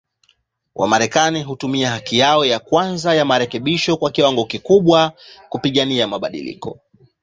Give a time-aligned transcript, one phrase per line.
[0.75, 5.11] Wamarekani hutumia haki yao ya kwanza ya marekebisho kwa kiwango kikubwa,
[5.49, 6.79] kupigania mabadiliko.